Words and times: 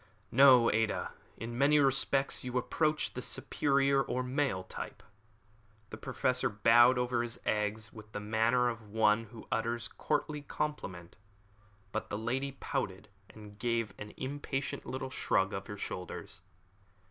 "No, 0.31 0.71
Ada; 0.71 1.11
in 1.37 1.55
many 1.55 1.77
respects 1.77 2.43
you 2.43 2.57
approach 2.57 3.13
the 3.13 3.21
superior 3.21 4.01
or 4.01 4.23
male 4.23 4.63
type." 4.63 5.03
The 5.91 5.97
Professor 5.97 6.49
bowed 6.49 6.97
over 6.97 7.21
his 7.21 7.37
egg 7.45 7.79
with 7.93 8.11
the 8.11 8.19
manner 8.19 8.67
of 8.67 8.89
one 8.89 9.25
who 9.25 9.47
utters 9.51 9.85
a 9.85 9.93
courtly 9.93 10.41
compliment; 10.41 11.17
but 11.91 12.09
the 12.09 12.17
lady 12.17 12.53
pouted, 12.53 13.09
and 13.29 13.59
gave 13.59 13.93
an 13.99 14.13
impatient 14.17 14.87
little 14.87 15.11
shrug 15.11 15.53
of 15.53 15.67
her 15.67 15.77
shoulders. 15.77 16.41